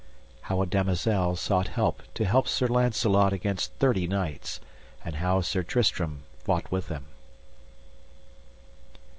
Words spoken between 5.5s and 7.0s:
Tristram fought with